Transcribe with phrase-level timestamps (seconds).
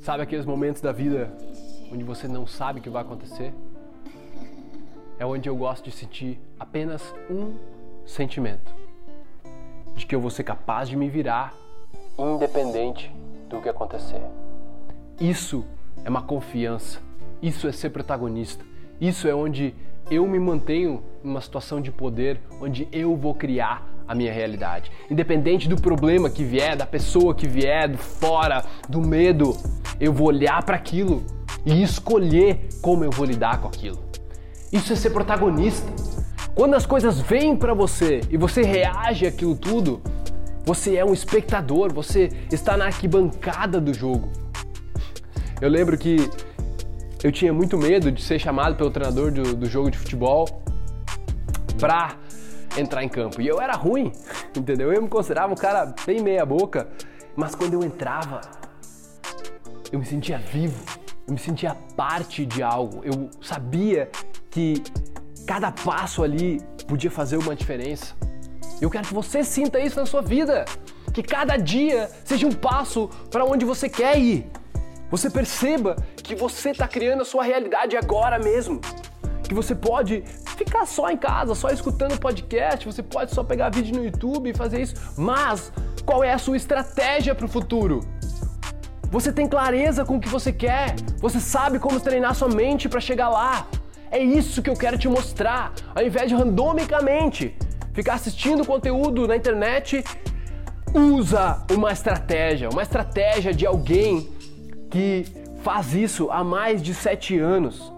[0.00, 1.32] Sabe aqueles momentos da vida
[1.90, 3.54] onde você não sabe o que vai acontecer?
[5.18, 7.56] É onde eu gosto de sentir apenas um
[8.04, 8.74] sentimento:
[9.94, 11.54] de que eu vou ser capaz de me virar,
[12.18, 13.10] independente
[13.48, 14.20] do que acontecer.
[15.18, 15.64] Isso
[16.04, 17.00] é uma confiança,
[17.40, 18.62] isso é ser protagonista,
[19.00, 19.74] isso é onde
[20.10, 24.90] eu me mantenho numa situação de poder, onde eu vou criar a minha realidade.
[25.10, 29.56] Independente do problema que vier, da pessoa que vier, do fora, do medo,
[30.00, 31.24] eu vou olhar para aquilo
[31.64, 33.98] e escolher como eu vou lidar com aquilo.
[34.72, 35.90] Isso é ser protagonista.
[36.54, 40.00] Quando as coisas vêm para você e você reage àquilo tudo,
[40.64, 44.30] você é um espectador, você está na arquibancada do jogo.
[45.60, 46.16] Eu lembro que
[47.22, 50.46] eu tinha muito medo de ser chamado pelo treinador do, do jogo de futebol
[51.78, 52.16] pra
[52.76, 53.40] entrar em campo.
[53.40, 54.12] E eu era ruim,
[54.56, 54.92] entendeu?
[54.92, 56.88] Eu me considerava um cara bem meia boca,
[57.36, 58.40] mas quando eu entrava,
[59.92, 60.82] eu me sentia vivo,
[61.26, 63.02] eu me sentia parte de algo.
[63.04, 64.10] Eu sabia
[64.50, 64.82] que
[65.46, 68.14] cada passo ali podia fazer uma diferença.
[68.80, 70.64] Eu quero que você sinta isso na sua vida,
[71.12, 74.50] que cada dia seja um passo para onde você quer ir.
[75.10, 78.80] Você perceba que você está criando a sua realidade agora mesmo
[79.48, 80.22] que você pode
[80.56, 84.54] ficar só em casa, só escutando podcast, você pode só pegar vídeo no YouTube e
[84.54, 85.72] fazer isso, mas
[86.04, 88.00] qual é a sua estratégia para o futuro?
[89.10, 93.00] Você tem clareza com o que você quer, você sabe como treinar sua mente para
[93.00, 93.68] chegar lá.
[94.10, 97.56] É isso que eu quero te mostrar, ao invés de randomicamente
[97.92, 100.04] ficar assistindo conteúdo na internet,
[100.92, 104.28] usa uma estratégia, uma estratégia de alguém
[104.90, 105.24] que
[105.62, 107.93] faz isso há mais de sete anos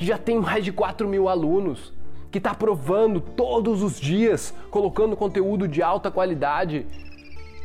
[0.00, 1.92] que já tem mais de 4 mil alunos,
[2.30, 6.86] que está provando todos os dias, colocando conteúdo de alta qualidade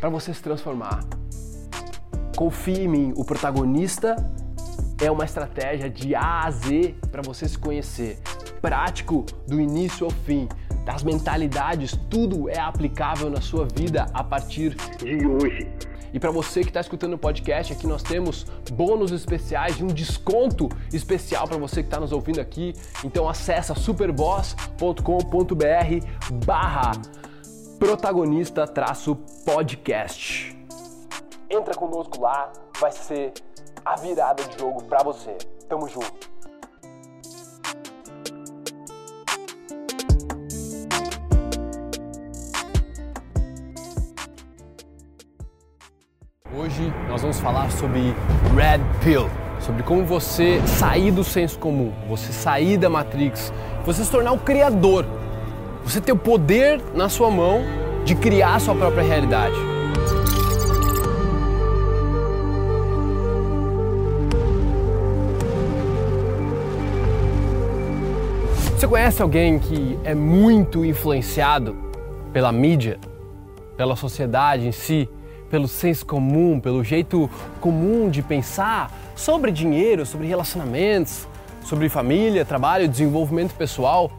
[0.02, 1.00] para você se transformar.
[2.36, 4.18] Confie em mim, o protagonista
[5.02, 8.20] é uma estratégia de A a Z para você se conhecer.
[8.62, 10.50] Prático do início ao fim,
[10.84, 15.70] das mentalidades, tudo é aplicável na sua vida a partir de hoje.
[16.16, 19.88] E para você que está escutando o podcast, aqui nós temos bônus especiais e um
[19.88, 22.74] desconto especial para você que está nos ouvindo aqui.
[23.04, 26.94] Então acessa superboss.com.br barra
[27.78, 28.66] protagonista
[29.46, 30.58] podcast.
[31.50, 32.50] Entra conosco lá,
[32.80, 33.34] vai ser
[33.84, 35.38] a virada de jogo para você.
[35.68, 36.35] Tamo junto.
[46.58, 48.16] Hoje nós vamos falar sobre
[48.56, 49.30] Red Pill,
[49.60, 53.52] sobre como você sair do senso comum, você sair da Matrix,
[53.86, 55.06] você se tornar o criador,
[55.84, 57.62] você ter o poder na sua mão
[58.06, 59.54] de criar a sua própria realidade.
[68.78, 71.76] Você conhece alguém que é muito influenciado
[72.32, 72.98] pela mídia,
[73.76, 75.10] pela sociedade em si?
[75.56, 77.30] Pelo senso comum, pelo jeito
[77.62, 81.30] comum de pensar sobre dinheiro, sobre relacionamentos,
[81.64, 84.12] sobre família, trabalho, desenvolvimento pessoal.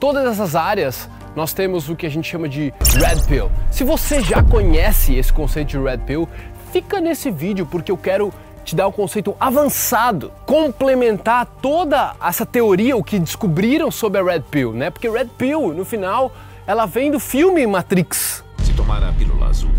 [0.00, 3.50] Todas essas áreas nós temos o que a gente chama de Red Pill.
[3.70, 6.26] Se você já conhece esse conceito de Red Pill,
[6.72, 8.32] fica nesse vídeo porque eu quero
[8.64, 14.44] te dar um conceito avançado, complementar toda essa teoria, o que descobriram sobre a Red
[14.50, 14.88] Pill, né?
[14.88, 16.32] Porque Red Pill, no final,
[16.66, 18.42] ela vem do filme Matrix.
[18.62, 19.70] Se tomar a pílula azul,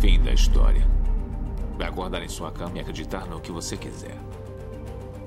[0.00, 0.86] Fim da história.
[1.76, 4.16] Vai acordar em sua cama e acreditar no que você quiser.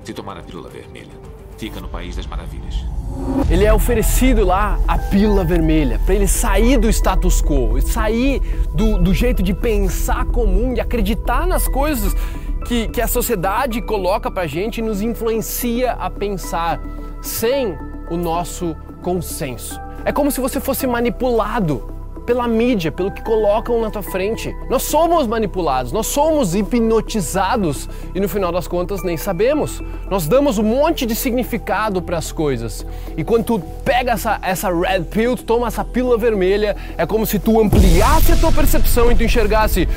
[0.02, 1.12] Se tomar a pílula vermelha,
[1.58, 2.74] fica no País das Maravilhas.
[3.50, 8.40] Ele é oferecido lá a pílula vermelha, para ele sair do status quo, sair
[8.74, 12.14] do, do jeito de pensar comum, de acreditar nas coisas
[12.66, 16.80] que, que a sociedade coloca pra gente e nos influencia a pensar
[17.20, 17.76] sem
[18.10, 19.78] o nosso consenso.
[20.04, 21.91] É como se você fosse manipulado
[22.26, 24.54] pela mídia, pelo que colocam na tua frente.
[24.68, 29.82] Nós somos manipulados, nós somos hipnotizados e no final das contas nem sabemos.
[30.10, 32.86] Nós damos um monte de significado para as coisas.
[33.16, 37.26] E quando tu pega essa, essa red pill, tu toma essa pílula vermelha, é como
[37.26, 39.88] se tu ampliasse a tua percepção e tu enxergasse: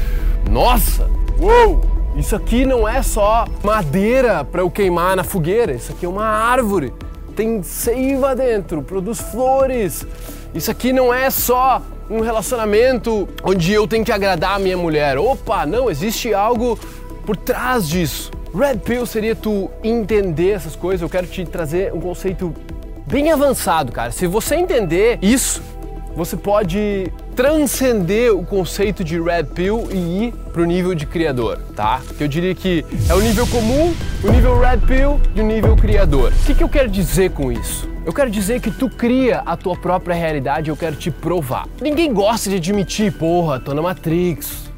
[0.50, 1.95] nossa, uou!
[2.16, 6.25] Isso aqui não é só madeira para eu queimar na fogueira, isso aqui é uma
[6.25, 6.94] árvore.
[7.36, 10.07] Tem seiva dentro, produz flores.
[10.54, 15.18] Isso aqui não é só um relacionamento onde eu tenho que agradar a minha mulher.
[15.18, 16.78] Opa, não, existe algo
[17.25, 18.31] por trás disso.
[18.54, 21.02] Red Pill seria tu entender essas coisas.
[21.02, 22.54] Eu quero te trazer um conceito
[23.06, 24.12] bem avançado, cara.
[24.12, 25.62] Se você entender isso,
[26.16, 31.60] você pode transcender o conceito de red pill e ir para o nível de criador,
[31.76, 32.02] tá?
[32.18, 33.94] Eu diria que é o nível comum,
[34.24, 36.32] o nível red pill e o nível criador.
[36.32, 37.90] O que, que eu quero dizer com isso?
[38.06, 41.68] Eu quero dizer que tu cria a tua própria realidade, eu quero te provar.
[41.82, 44.72] Ninguém gosta de admitir, porra, tô na Matrix.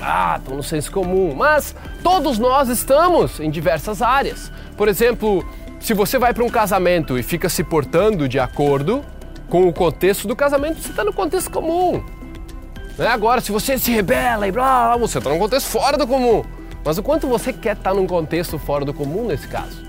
[0.00, 1.34] Ah, tô no senso comum.
[1.36, 4.50] Mas todos nós estamos em diversas áreas.
[4.76, 5.46] Por exemplo,
[5.78, 9.04] se você vai para um casamento e fica se portando de acordo
[9.50, 12.02] com o contexto do casamento, você está no contexto comum.
[12.96, 13.08] Né?
[13.08, 16.44] Agora, se você se rebela e blá, blá, você está num contexto fora do comum.
[16.84, 19.82] Mas o quanto você quer estar tá num contexto fora do comum nesse caso?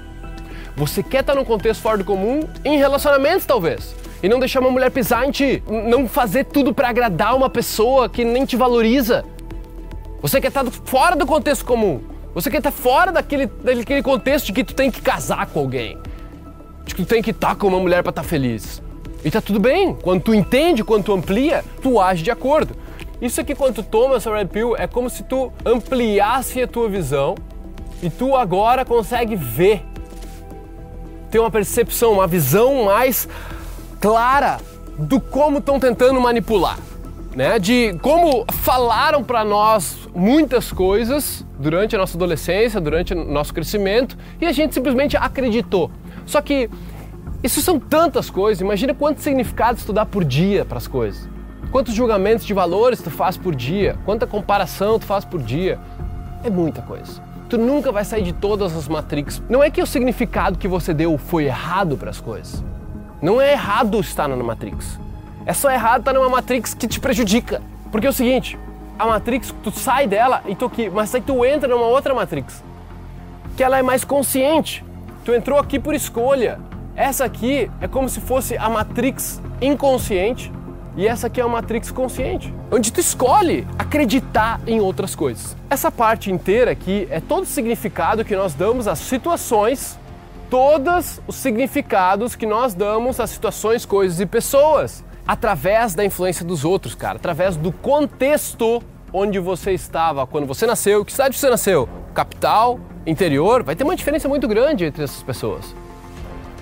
[0.75, 3.95] Você quer estar num contexto fora do comum em relacionamentos, talvez.
[4.23, 5.63] E não deixar uma mulher pisar em ti.
[5.67, 9.23] Não fazer tudo para agradar uma pessoa que nem te valoriza.
[10.21, 12.01] Você quer estar fora do contexto comum.
[12.33, 15.97] Você quer estar fora daquele, daquele contexto de que tu tem que casar com alguém.
[16.85, 18.81] De que tu tem que estar com uma mulher para estar feliz.
[19.23, 19.95] E tá tudo bem.
[19.95, 22.75] Quando tu entende, quando tu amplia, tu age de acordo.
[23.21, 26.89] Isso aqui, quando tu toma essa Red Pill, é como se tu ampliasse a tua
[26.89, 27.35] visão
[28.01, 29.83] e tu agora consegue ver
[31.29, 33.27] ter uma percepção, uma visão mais
[34.01, 34.59] clara
[34.97, 36.77] do como estão tentando manipular,
[37.35, 37.57] né?
[37.57, 44.17] De como falaram para nós muitas coisas durante a nossa adolescência, durante o nosso crescimento
[44.41, 45.89] e a gente simplesmente acreditou.
[46.25, 46.69] Só que
[47.43, 51.29] isso são tantas coisas, imagina quantos significados tu dá por dia para as coisas.
[51.71, 55.79] Quantos julgamentos de valores tu faz por dia, quanta comparação tu faz por dia.
[56.43, 59.43] É muita coisa tu nunca vai sair de todas as matrix.
[59.49, 62.63] Não é que o significado que você deu foi errado para as coisas.
[63.21, 64.97] Não é errado estar na matrix.
[65.45, 67.61] É só errado estar numa matrix que te prejudica.
[67.91, 68.57] Porque é o seguinte,
[68.97, 72.63] a matrix, tu sai dela e tu aqui, mas aí tu entra numa outra matrix.
[73.57, 74.81] Que ela é mais consciente.
[75.25, 76.57] Tu entrou aqui por escolha.
[76.95, 80.51] Essa aqui é como se fosse a matrix inconsciente
[80.97, 85.55] e essa aqui é uma matrix consciente, onde tu escolhe acreditar em outras coisas.
[85.69, 89.97] Essa parte inteira aqui é todo o significado que nós damos às situações,
[90.49, 96.65] todos os significados que nós damos às situações, coisas e pessoas, através da influência dos
[96.65, 98.83] outros, cara, através do contexto
[99.13, 103.95] onde você estava quando você nasceu, que cidade você nasceu, capital, interior, vai ter uma
[103.95, 105.73] diferença muito grande entre essas pessoas.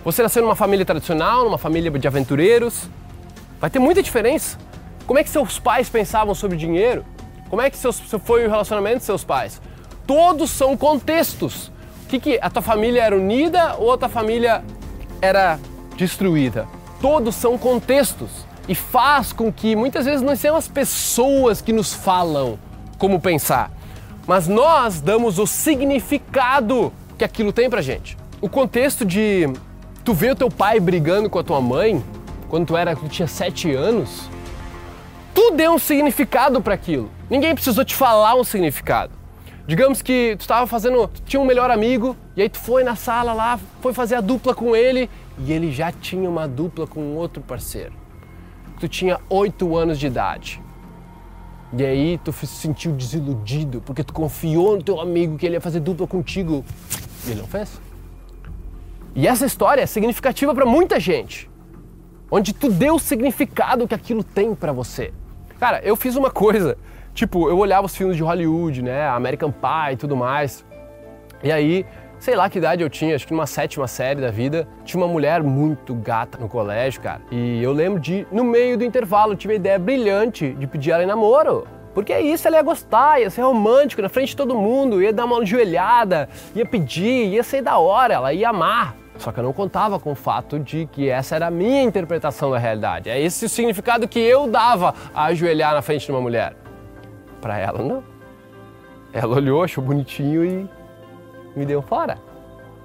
[0.04, 2.90] Você nasceu numa família tradicional, numa família de aventureiros,
[3.60, 4.58] Vai ter muita diferença.
[5.06, 7.06] Como é que seus pais pensavam sobre dinheiro?
[7.50, 9.62] Como é que seus, foi o relacionamento dos seus pais?
[10.08, 11.68] Todos são contextos.
[12.06, 14.64] O que, que a tua família era unida ou a tua família
[15.22, 15.60] era
[15.98, 16.68] destruída?
[17.02, 18.30] Todos são contextos
[18.68, 22.58] e faz com que muitas vezes não sejam as pessoas que nos falam
[22.98, 23.72] como pensar,
[24.28, 28.18] mas nós damos o significado que aquilo tem pra gente.
[28.42, 29.52] O contexto de
[30.10, 32.04] tu ver o teu pai brigando com a tua mãe
[32.48, 34.28] quando tu era, tu tinha sete anos,
[35.36, 37.12] tu deu um significado para aquilo.
[37.30, 39.14] Ninguém precisou te falar um significado.
[39.68, 42.96] Digamos que tu estava fazendo, tu tinha um melhor amigo e aí tu foi na
[42.96, 45.08] sala lá, foi fazer a dupla com ele
[45.38, 47.94] e ele já tinha uma dupla com outro parceiro.
[48.80, 50.60] Tu tinha oito anos de idade.
[51.72, 55.62] E aí tu se sentiu desiludido porque tu confiou no teu amigo que ele ia
[55.62, 56.66] fazer dupla contigo
[57.28, 57.80] e ele não fez.
[59.16, 61.50] E essa história é significativa para muita gente.
[62.32, 65.12] Onde tu deu o significado que aquilo tem para você.
[65.60, 66.78] Cara, eu fiz uma coisa,
[67.14, 70.66] tipo, eu olhava os filmes de Hollywood, né, American Pie e tudo mais,
[71.44, 71.86] e aí,
[72.18, 75.12] sei lá que idade eu tinha, acho que numa sétima série da vida, tinha uma
[75.12, 79.54] mulher muito gata no colégio, cara, e eu lembro de, no meio do intervalo, tive
[79.54, 81.68] a ideia brilhante de pedir ela em namoro.
[82.00, 85.12] Porque é isso, ela ia gostar, ia ser romântico na frente de todo mundo, ia
[85.12, 88.96] dar uma joelhada, ia pedir, ia ser da hora, ela ia amar.
[89.18, 92.52] Só que eu não contava com o fato de que essa era a minha interpretação
[92.52, 93.10] da realidade.
[93.10, 96.56] É esse o significado que eu dava a ajoelhar na frente de uma mulher.
[97.42, 98.02] Para ela, não.
[99.12, 100.70] Ela olhou, achou bonitinho e
[101.54, 102.18] me deu fora.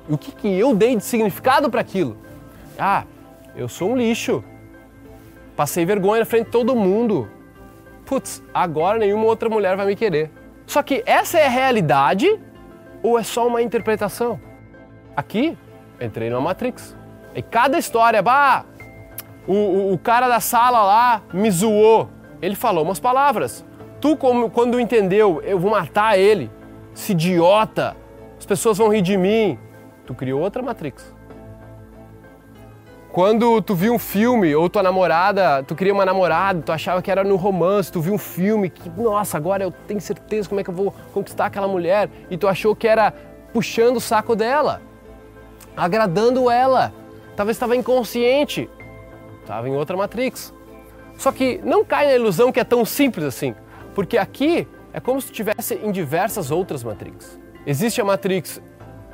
[0.08, 2.16] E o que, que eu dei de significado para aquilo?
[2.76, 3.04] Ah,
[3.54, 4.42] eu sou um lixo.
[5.54, 7.28] Passei vergonha na frente de todo mundo.
[8.06, 10.30] Putz, agora nenhuma outra mulher vai me querer.
[10.66, 12.40] Só que essa é a realidade
[13.02, 14.40] ou é só uma interpretação?
[15.16, 15.56] Aqui,
[16.00, 16.96] entrei numa Matrix.
[17.34, 18.64] E cada história, bah,
[19.46, 22.08] o, o, o, cara da sala lá me zoou.
[22.40, 23.64] Ele falou umas palavras.
[24.00, 26.50] Tu, como, quando entendeu, eu vou matar ele,
[26.94, 27.96] esse idiota,
[28.38, 29.58] as pessoas vão rir de mim.
[30.06, 31.13] Tu criou outra Matrix.
[33.14, 37.08] Quando tu viu um filme, ou tua namorada, tu queria uma namorada, tu achava que
[37.08, 40.64] era no romance, tu viu um filme que, nossa, agora eu tenho certeza como é
[40.64, 43.14] que eu vou conquistar aquela mulher, e tu achou que era
[43.52, 44.82] puxando o saco dela
[45.76, 46.92] agradando ela.
[47.36, 48.68] Talvez estava inconsciente,
[49.42, 50.52] estava em outra matrix.
[51.16, 53.54] Só que não cai na ilusão que é tão simples assim,
[53.94, 57.38] porque aqui é como se estivesse em diversas outras matrix.
[57.64, 58.60] Existe a matrix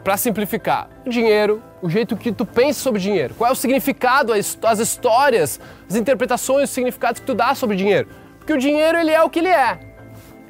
[0.02, 4.32] para simplificar, o dinheiro, o jeito que tu pensa sobre dinheiro, qual é o significado,
[4.32, 8.08] as histórias, as interpretações, os significados que tu dá sobre dinheiro.
[8.38, 9.78] Porque o dinheiro ele é o que ele é.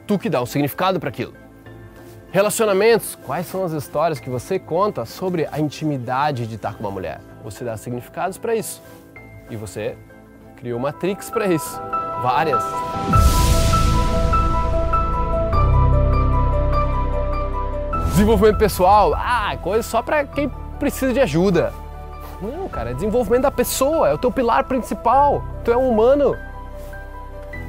[0.06, 1.34] Tu que dá um significado para aquilo.
[2.32, 6.90] Relacionamentos, quais são as histórias que você conta sobre a intimidade de estar com uma
[6.90, 7.20] mulher?
[7.42, 8.80] Você dá significados para isso.
[9.50, 9.96] E você
[10.56, 11.80] criou matrix para isso.
[12.22, 12.62] Várias.
[18.10, 21.72] Desenvolvimento pessoal, ah, coisa só para quem precisa de ajuda.
[22.42, 25.44] Não, cara, é desenvolvimento da pessoa, é o teu pilar principal.
[25.64, 26.36] Tu é um humano.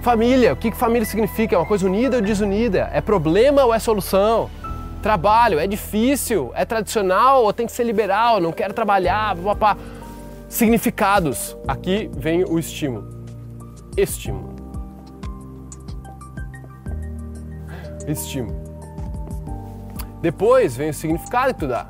[0.01, 1.55] Família, o que, que família significa?
[1.55, 2.89] É uma coisa unida ou desunida?
[2.91, 4.49] É problema ou é solução?
[5.01, 6.51] Trabalho, é difícil?
[6.55, 8.39] É tradicional ou tem que ser liberal?
[8.39, 9.77] Não quero trabalhar, papá.
[10.49, 11.55] Significados.
[11.67, 13.07] Aqui vem o estímulo.
[13.95, 14.55] Estímulo.
[18.07, 18.60] Estímulo.
[20.21, 21.87] Depois vem o significado que tu dá.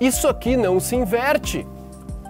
[0.00, 1.66] Isso aqui não se inverte.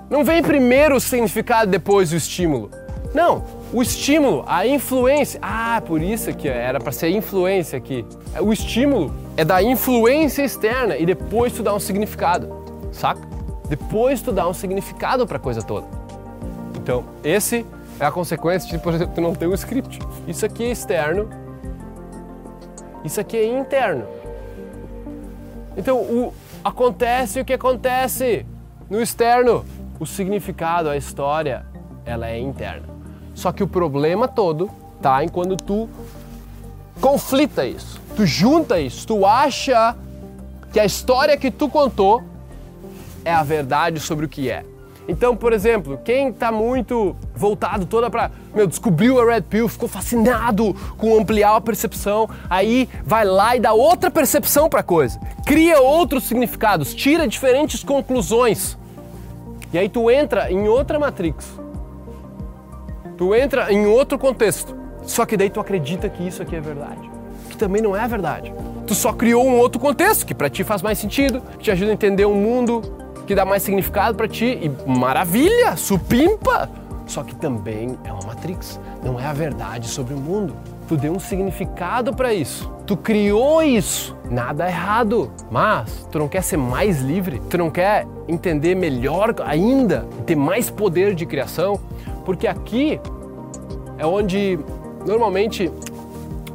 [0.08, 2.70] Não vem primeiro o significado, depois o estímulo.
[3.14, 5.38] Não, o estímulo, a influência.
[5.42, 8.04] Ah, por isso que era para ser influência aqui.
[8.40, 12.48] O estímulo é da influência externa e depois tu dá um significado,
[12.92, 13.20] saca?
[13.68, 15.86] Depois tu dá um significado para a coisa toda.
[16.74, 17.66] Então, esse
[18.00, 19.98] é a consequência de, por exemplo, tu não ter um script.
[20.26, 21.28] Isso aqui é externo,
[23.04, 24.04] isso aqui é interno.
[25.76, 28.44] Então, o, acontece o que acontece
[28.90, 29.64] no externo.
[30.00, 31.66] O significado, a história,
[32.04, 32.86] ela é interna.
[33.34, 35.88] Só que o problema todo tá em quando tu
[37.00, 39.96] conflita isso, tu junta isso, tu acha
[40.72, 42.22] que a história que tu contou
[43.24, 44.64] é a verdade sobre o que é.
[45.08, 49.88] Então, por exemplo, quem está muito voltado toda para, meu, descobriu a Red Pill, ficou
[49.88, 55.18] fascinado com ampliar a percepção, aí vai lá e dá outra percepção para a coisa,
[55.46, 58.76] cria outros significados, tira diferentes conclusões.
[59.72, 61.46] E aí tu entra em outra matrix.
[63.16, 64.76] Tu entra em outro contexto.
[65.02, 67.10] Só que daí tu acredita que isso aqui é verdade,
[67.48, 68.52] que também não é verdade.
[68.86, 71.90] Tu só criou um outro contexto que para ti faz mais sentido, que te ajuda
[71.90, 72.82] a entender um mundo
[73.26, 76.70] que dá mais significado para ti e maravilha, supimpa.
[77.08, 80.54] Só que também é uma matrix, não é a verdade sobre o mundo.
[80.86, 82.70] Tu deu um significado para isso.
[82.86, 84.14] Tu criou isso.
[84.30, 85.32] Nada errado.
[85.50, 87.40] Mas tu não quer ser mais livre?
[87.48, 91.80] Tu não quer entender melhor ainda, ter mais poder de criação?
[92.26, 93.00] Porque aqui
[93.96, 94.58] é onde
[95.06, 95.72] normalmente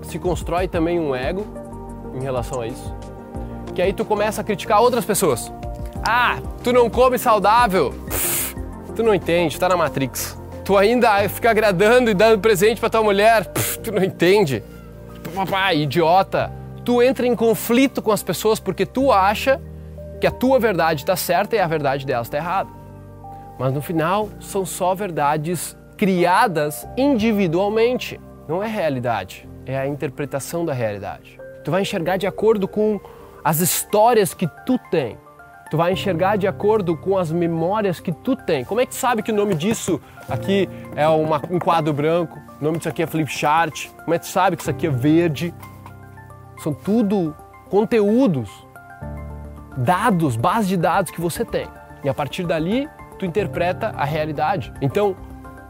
[0.03, 1.43] se constrói também um ego
[2.13, 2.93] em relação a isso.
[3.73, 5.51] Que aí tu começa a criticar outras pessoas.
[6.07, 7.91] Ah, tu não come saudável.
[8.07, 8.55] Pff,
[8.95, 10.42] tu não entende, tá na Matrix.
[10.63, 13.45] Tu ainda fica agradando e dando presente para tua mulher.
[13.45, 14.63] Pff, tu não entende.
[15.35, 16.51] Papai, idiota.
[16.85, 19.59] Tu entra em conflito com as pessoas porque tu acha
[20.21, 22.69] que a tua verdade está certa e a verdade delas está errada.
[23.59, 28.19] Mas no final são só verdades criadas individualmente.
[28.47, 31.39] Não é realidade, é a interpretação da realidade.
[31.63, 32.99] Tu vai enxergar de acordo com
[33.43, 35.17] as histórias que tu tem.
[35.73, 38.63] Tu vai enxergar de acordo com as memórias que tu tem.
[38.63, 39.99] Como é que tu sabe que o nome disso
[40.29, 42.39] aqui é uma, um quadro branco?
[42.61, 43.87] O nome disso aqui é flip chart?
[44.03, 45.51] Como é que tu sabe que isso aqui é verde?
[46.59, 47.35] São tudo
[47.71, 48.51] conteúdos,
[49.75, 51.65] dados, base de dados que você tem.
[52.03, 52.87] E a partir dali,
[53.17, 54.71] tu interpreta a realidade.
[54.79, 55.15] Então,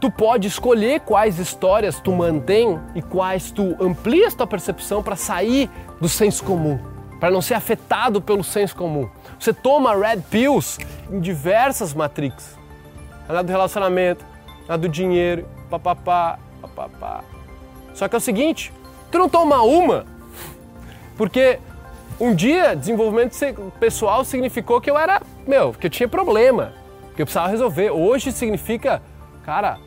[0.02, 5.70] tu pode escolher quais histórias tu mantém e quais tu amplias tua percepção para sair
[5.98, 6.92] do senso comum
[7.24, 9.08] para não ser afetado pelo senso comum.
[9.40, 10.78] Você toma red pills
[11.10, 12.54] em diversas matrix.
[13.26, 14.22] Na do relacionamento,
[14.68, 17.24] na do dinheiro, papapá, papapá.
[17.94, 18.70] Só que é o seguinte,
[19.10, 20.04] tu não toma uma,
[21.16, 21.58] porque
[22.20, 23.34] um dia desenvolvimento
[23.80, 26.74] pessoal significou que eu era, meu, que eu tinha problema,
[27.16, 27.88] que eu precisava resolver.
[27.88, 29.00] Hoje significa,
[29.46, 29.78] cara,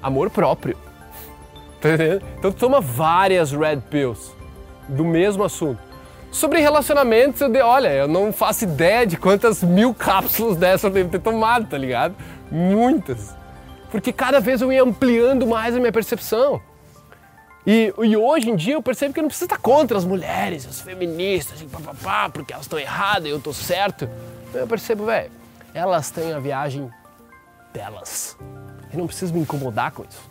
[0.00, 0.78] amor próprio.
[1.80, 1.88] Tá
[2.38, 4.32] então tu toma várias red pills
[4.88, 5.85] do mesmo assunto.
[6.36, 10.90] Sobre relacionamentos, eu dei, olha, eu não faço ideia de quantas mil cápsulas dessas eu
[10.90, 12.14] devo ter tomado, tá ligado?
[12.50, 13.34] Muitas.
[13.90, 16.60] Porque cada vez eu ia ampliando mais a minha percepção.
[17.66, 20.66] E, e hoje em dia eu percebo que eu não preciso estar contra as mulheres,
[20.66, 24.06] as feministas, e papapá, porque elas estão erradas e eu estou certo.
[24.50, 25.30] Então eu percebo, velho,
[25.72, 26.90] elas têm a viagem
[27.72, 28.36] delas.
[28.92, 30.30] Eu não preciso me incomodar com isso.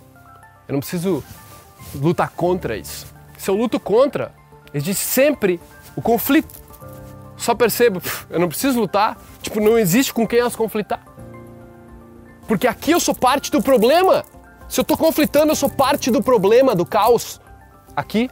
[0.68, 1.24] Eu não preciso
[1.96, 3.08] lutar contra isso.
[3.40, 4.32] Se eu luto contra,
[4.72, 5.60] existe sempre
[5.96, 6.64] o conflito.
[7.38, 11.04] Só percebo, eu não preciso lutar, tipo, não existe com quem elas conflitar.
[12.48, 14.24] Porque aqui eu sou parte do problema.
[14.70, 17.42] Se eu estou conflitando, eu sou parte do problema, do caos.
[17.96, 18.30] Aqui,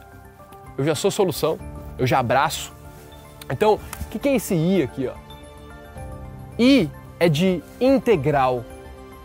[0.76, 1.58] eu já sou solução,
[1.98, 2.72] eu já abraço.
[3.50, 5.06] Então, o que, que é esse I aqui?
[5.06, 5.14] Ó?
[6.58, 6.90] I
[7.20, 8.64] é de integral,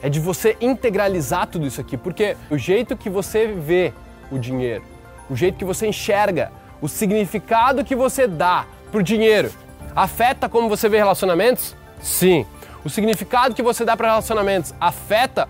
[0.01, 3.93] é de você integralizar tudo isso aqui, porque o jeito que você vê
[4.31, 4.84] o dinheiro,
[5.29, 9.51] o jeito que você enxerga, o significado que você dá pro dinheiro,
[9.95, 11.75] afeta como você vê relacionamentos?
[12.01, 12.45] Sim.
[12.83, 15.48] O significado que você dá para relacionamentos afeta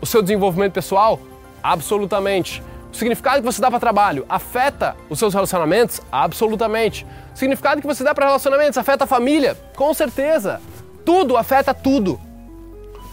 [0.00, 1.20] o seu desenvolvimento pessoal?
[1.62, 2.62] Absolutamente.
[2.92, 6.00] O significado que você dá para trabalho afeta os seus relacionamentos?
[6.10, 7.04] Absolutamente.
[7.34, 9.56] O significado que você dá para relacionamentos afeta a família?
[9.76, 10.60] Com certeza.
[11.04, 12.20] Tudo afeta tudo.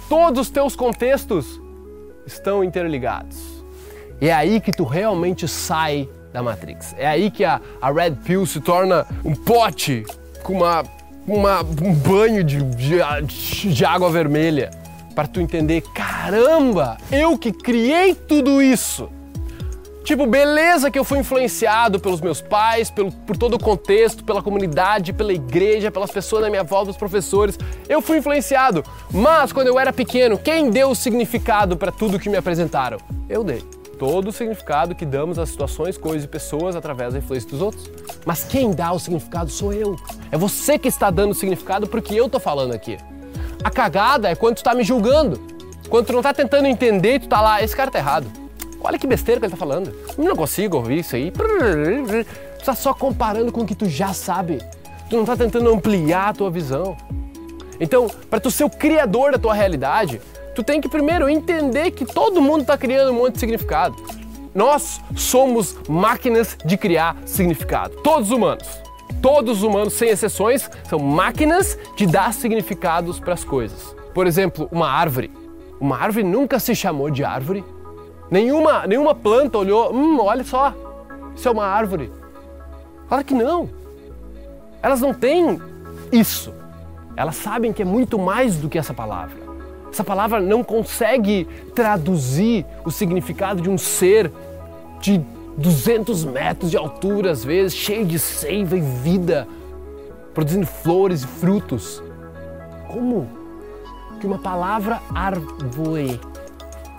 [0.07, 1.59] Todos os teus contextos
[2.25, 3.63] estão interligados.
[4.21, 6.93] E é aí que tu realmente sai da Matrix.
[6.97, 10.05] É aí que a, a Red Pill se torna um pote
[10.43, 10.83] com uma,
[11.25, 12.99] uma um banho de, de,
[13.73, 14.69] de água vermelha
[15.15, 19.09] para tu entender, caramba, eu que criei tudo isso.
[20.03, 24.43] Tipo, beleza que eu fui influenciado pelos meus pais, pelo, por todo o contexto, pela
[24.43, 27.57] comunidade, pela igreja, pelas pessoas da minha volta, os professores.
[27.89, 28.83] Eu fui influenciado.
[29.09, 32.99] Mas quando eu era pequeno, quem deu o significado para tudo que me apresentaram?
[33.27, 33.63] Eu dei.
[33.97, 37.89] Todo o significado que damos às situações, coisas e pessoas através da influência dos outros.
[38.25, 39.95] Mas quem dá o significado sou eu.
[40.31, 42.97] É você que está dando o significado porque eu tô falando aqui.
[43.63, 45.39] A cagada é quando tu tá me julgando.
[45.89, 48.27] Quando tu não tá tentando entender tu tá lá, esse cara tá errado.
[48.81, 49.95] Olha que besteira que ele tá falando.
[50.17, 51.31] Eu não consigo ouvir isso aí.
[51.31, 54.59] Tu tá só comparando com o que tu já sabe.
[55.09, 56.97] Tu não tá tentando ampliar a tua visão.
[57.79, 60.21] Então, para tu ser o criador da tua realidade,
[60.55, 63.95] tu tem que primeiro entender que todo mundo está criando um monte de significado.
[64.55, 67.97] Nós somos máquinas de criar significado.
[67.97, 68.65] Todos humanos.
[69.21, 73.93] Todos os humanos, sem exceções, são máquinas de dar significados para as coisas.
[74.13, 75.29] Por exemplo, uma árvore.
[75.79, 77.65] Uma árvore nunca se chamou de árvore.
[78.31, 80.73] Nenhuma, nenhuma planta olhou, hum, olha só,
[81.35, 82.11] isso é uma árvore.
[83.09, 83.69] Claro que não.
[84.81, 85.59] Elas não têm
[86.11, 86.53] isso.
[87.17, 89.44] Elas sabem que é muito mais do que essa palavra.
[89.95, 94.29] Essa palavra não consegue traduzir o significado de um ser
[94.99, 95.21] de
[95.55, 99.47] 200 metros de altura, às vezes, cheio de seiva e vida,
[100.33, 102.03] produzindo flores e frutos.
[102.89, 103.25] Como
[104.19, 106.19] que uma palavra árvore,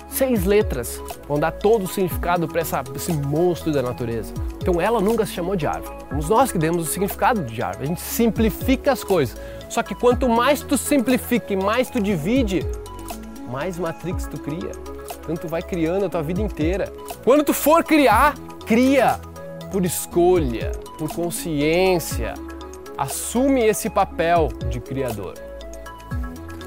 [0.09, 4.33] seis letras, vão dar todo o significado para esse monstro da natureza?
[4.57, 5.95] Então ela nunca se chamou de árvore.
[6.09, 7.85] Somos nós que demos o significado de árvore.
[7.85, 9.39] A gente simplifica as coisas.
[9.69, 12.65] Só que quanto mais tu simplifica e mais tu divide,
[13.51, 14.73] mais matrix tu cria.
[15.21, 16.93] Então tu vai criando a tua vida inteira.
[17.25, 18.35] Quando tu for criar,
[18.67, 19.19] cria
[19.73, 22.35] por escolha, por consciência.
[22.97, 25.35] Assume esse papel de criador.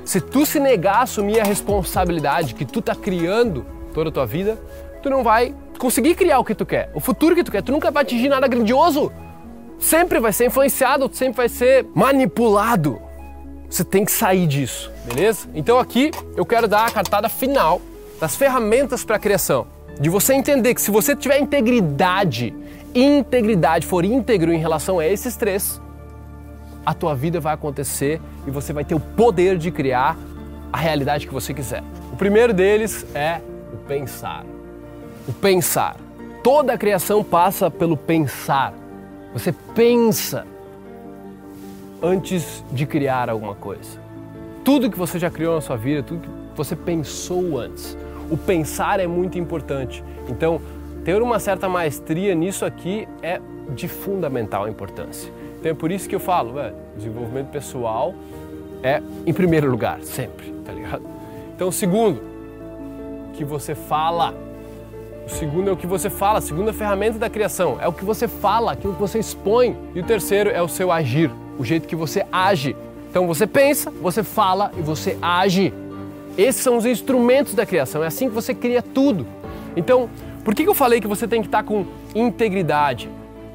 [0.06, 4.26] Se tu se negar a assumir a responsabilidade que tu tá criando toda a tua
[4.26, 4.58] vida,
[5.02, 7.62] tu não vai conseguir criar o que tu quer, o futuro que tu quer.
[7.62, 9.12] Tu nunca vai atingir nada grandioso.
[9.78, 13.00] Sempre vai ser influenciado, sempre vai ser manipulado.
[13.70, 15.50] Você tem que sair disso, beleza?
[15.54, 17.82] Então aqui eu quero dar a cartada final
[18.20, 19.66] das ferramentas para a criação.
[20.00, 22.54] De você entender que se você tiver integridade,
[22.94, 25.82] integridade for íntegro em relação a esses três,
[26.86, 30.18] a tua vida vai acontecer e você vai ter o poder de criar
[30.72, 31.84] a realidade que você quiser.
[32.14, 33.42] O primeiro deles é
[33.74, 34.46] o pensar.
[35.28, 35.98] O pensar.
[36.44, 38.74] Toda a criação passa pelo pensar.
[39.34, 40.48] Você pensa
[42.02, 44.09] antes de criar alguma coisa.
[44.64, 47.98] Tudo que você já criou na sua vida, tudo que você pensou antes.
[48.30, 50.04] O pensar é muito importante.
[50.28, 50.62] Então,
[51.04, 55.32] ter uma certa maestria nisso aqui é de fundamental importância.
[55.60, 58.14] Então é por isso que eu falo, velho, desenvolvimento pessoal
[58.82, 61.04] é em primeiro lugar, sempre, tá ligado?
[61.56, 62.22] Então, segundo,
[63.34, 64.34] que você fala.
[65.26, 68.04] O segundo é o que você fala, a segunda ferramenta da criação é o que
[68.04, 69.78] você fala, aquilo que você expõe.
[69.94, 72.76] E o terceiro é o seu agir, o jeito que você age.
[73.10, 75.74] Então você pensa, você fala e você age.
[76.38, 79.26] Esses são os instrumentos da criação, é assim que você cria tudo.
[79.76, 80.10] Então,
[80.44, 83.10] por que eu falei que você tem que estar com integridade?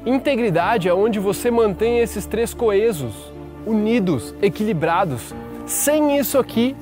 [0.05, 3.13] Integridade é onde você mantém esses três coesos,
[3.65, 5.33] unidos, equilibrados.
[5.65, 6.75] Sem isso aqui,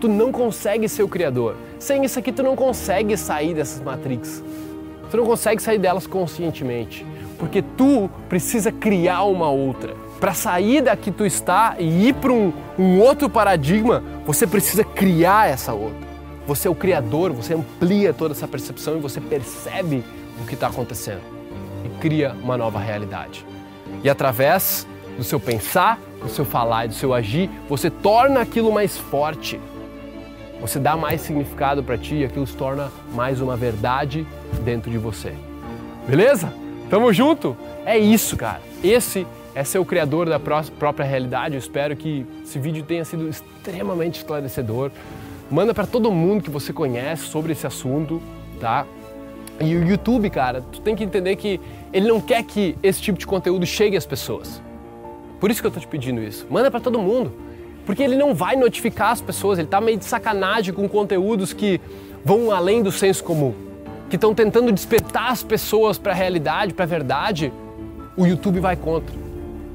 [0.00, 1.56] tu não consegue ser o criador.
[1.78, 4.42] Sem isso aqui, tu não consegue sair dessas matrix.
[5.10, 7.04] Tu não consegue sair delas conscientemente,
[7.38, 9.94] porque tu precisa criar uma outra.
[10.22, 14.84] Para sair da que tu está e ir para um, um outro paradigma, você precisa
[14.84, 16.06] criar essa outra.
[16.46, 20.04] Você é o criador, você amplia toda essa percepção e você percebe
[20.40, 21.22] o que está acontecendo
[21.84, 23.44] e cria uma nova realidade.
[24.04, 24.86] E através
[25.18, 29.60] do seu pensar, do seu falar e do seu agir, você torna aquilo mais forte.
[30.60, 34.24] você dá mais significado para ti e aquilo se torna mais uma verdade
[34.64, 35.34] dentro de você.
[36.06, 36.54] Beleza?
[36.88, 37.56] Tamo junto?
[37.84, 38.60] É isso, cara.
[38.84, 41.54] Esse é ser o criador da própria realidade.
[41.54, 44.90] Eu espero que esse vídeo tenha sido extremamente esclarecedor.
[45.50, 48.22] Manda para todo mundo que você conhece sobre esse assunto,
[48.60, 48.86] tá?
[49.60, 51.60] E o YouTube, cara, tu tem que entender que
[51.92, 54.62] ele não quer que esse tipo de conteúdo chegue às pessoas.
[55.38, 56.46] Por isso que eu tô te pedindo isso.
[56.50, 57.32] Manda para todo mundo.
[57.84, 61.80] Porque ele não vai notificar as pessoas, ele tá meio de sacanagem com conteúdos que
[62.24, 63.52] vão além do senso comum,
[64.08, 67.52] que estão tentando despertar as pessoas para a realidade, para a verdade.
[68.16, 69.21] O YouTube vai contra.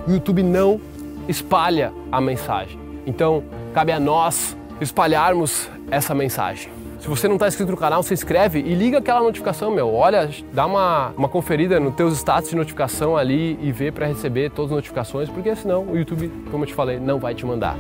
[0.08, 0.80] O YouTube não
[1.28, 2.80] espalha a mensagem.
[3.06, 3.44] Então,
[3.74, 6.72] cabe a nós espalharmos essa mensagem.
[7.00, 9.94] Se você não está inscrito no canal, se inscreve e liga aquela notificação, meu.
[9.94, 14.50] Olha, dá uma, uma conferida nos teus status de notificação ali e vê para receber
[14.50, 17.76] todas as notificações, porque senão o YouTube, como eu te falei, não vai te mandar.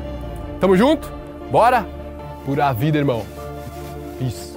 [0.60, 1.12] Tamo junto?
[1.50, 1.86] Bora?
[2.46, 3.26] Pura vida, irmão.
[4.20, 4.57] Peace.